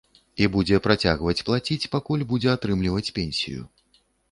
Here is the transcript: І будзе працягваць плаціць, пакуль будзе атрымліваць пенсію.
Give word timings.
І 0.45 0.45
будзе 0.53 0.79
працягваць 0.85 1.43
плаціць, 1.51 1.89
пакуль 1.97 2.25
будзе 2.33 2.51
атрымліваць 2.57 3.13
пенсію. 3.21 3.71